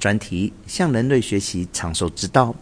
[0.00, 2.52] 专题向人类学习长寿之道。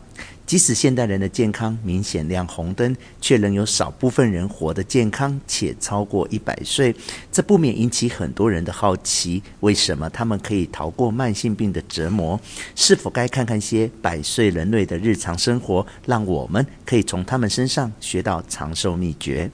[0.45, 6.97] 即使现代人的健康明显亮红灯，却仍有少部分人活得健康且超过一百岁。
[7.31, 12.41] 这不免引起很多人的好奇：为什么他们可以逃过慢性病的折磨？
[12.75, 19.51] 是否该看看些百岁人类的日常生活，让我们可以从他们身上学到长寿秘诀？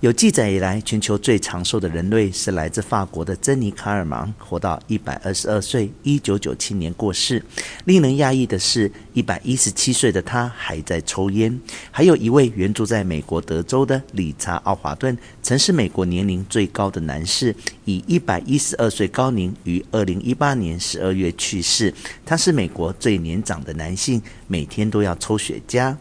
[0.00, 7.44] 有记载以来，全球最长寿的人类是来自法国的珍妮·卡尔芒，活到一百二十二岁，一九九七年过世。
[7.84, 11.60] 令人讶异的是，一百一十七岁的他还在抽烟。
[11.90, 21.92] 还有一位原住在美国德州的理查·奥华顿，曾是美国年龄最高的男士，以一百一十二岁高龄于二零一八年十二月去世。
[22.24, 25.94] 他是美国最年长的男性，每天都要抽雪茄。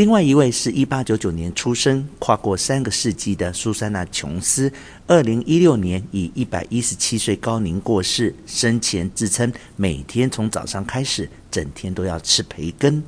[0.00, 4.72] 另外一位是1899年出生、跨过三个世纪的苏珊娜·琼斯
[5.06, 8.34] ，2016年以117岁高龄过世。
[8.46, 13.04] 生前自称每天从早上开始，整天都要吃培根。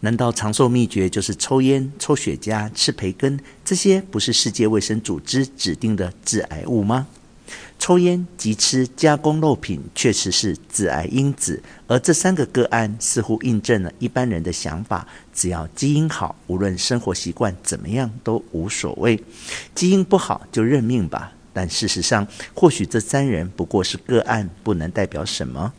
[0.00, 3.38] 难道长寿秘诀就是抽烟、抽雪茄、吃培根？
[3.62, 7.06] 这些不是世界卫生组织指定的致癌物吗？
[7.80, 19.16] 抽烟及吃加工肉品确实是致癌因子，而这三个个案似乎印证了一般人的想法：只要基因好，无论生活习惯怎么样都无所谓；
[19.74, 21.32] 基因不好就认命吧。
[21.54, 25.72] 但事实上，或许这三人不过是个案，不能代表什么。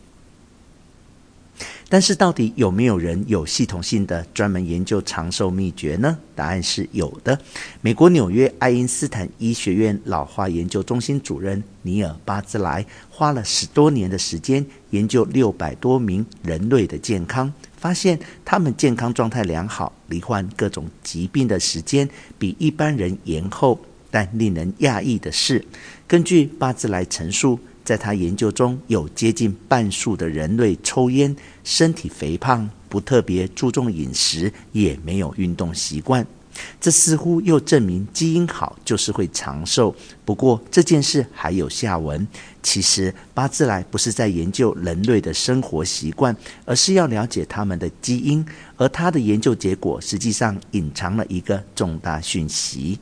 [1.91, 6.17] 但是，到底有没有人有系统性的专门研究长寿秘诀呢？
[6.33, 7.37] 答案是有的。
[7.81, 23.77] 美国纽约爱因斯坦医学院老化研究中心主任尼尔巴兹莱花了十多年的时间研究六百多名人类的健康，发现他们健康状态良好，罹患各种疾病的时间比一般人延后。
[24.09, 25.65] 但令人讶异的是，
[26.07, 27.59] 根据巴兹莱陈述。
[27.91, 36.25] 在他研究中，有接近半数的人类抽烟，身体肥胖，不特别注重饮食，也没有运动习惯。
[36.79, 39.93] 这似乎又证明基因好就是会长寿。
[40.23, 42.25] 不过这件事还有下文。
[42.63, 48.45] 其实巴兹莱不是在研究人类的生活习惯，而是要了解他们的基因。
[48.77, 52.99] 而他的研究结果实际上隐藏了一个重大讯息：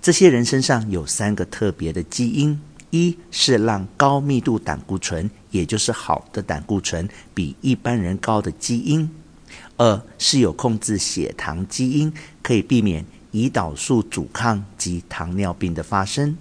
[0.00, 2.58] 这些人身上有三个特别的基因。
[2.92, 9.08] 一是让高密度胆固醇，也就是好的胆固醇比一般人高的基因；
[9.78, 16.36] 二是有控制血糖基因，可以避免胰岛素阻抗及糖尿病的发生；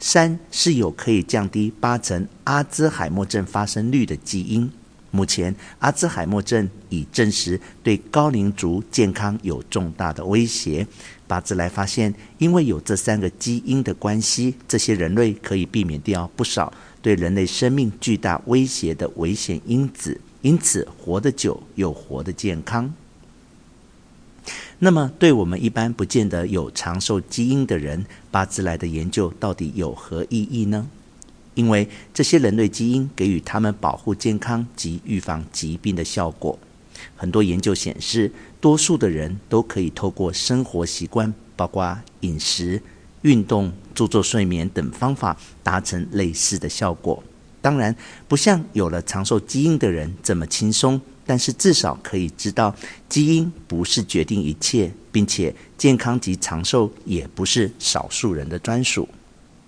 [0.00, 4.72] 三是有可以降低八成阿兹海默症发生率的基因。
[5.14, 10.84] 目前，阿兹海默症已证实对高龄族健康有重大的威胁。
[11.28, 22.92] 巴兹莱发现，因为有这三个基因的关系，这些人类可以避免掉不少对人类生命巨大威胁的危险因子，因此活得久又活得健康。
[24.80, 30.88] 那么，对我们一般不见得有长寿基因的人，巴兹莱的研究到底有何意义呢？
[31.54, 36.58] 因为这些人类基因给予他们保护健康及预防疾病的效果。
[37.16, 42.80] 很多研究显示，多数的人都可以透过生活习惯，包括饮食、
[43.22, 47.22] 运动、注重睡眠等方法，达成类似的效果。
[47.60, 47.94] 当然，
[48.28, 52.74] 不像有了长寿基因的人这么轻松，但是至少可以知道，
[53.08, 59.08] 基因不是决定一切，并且健康及长寿也不是少数人的专属。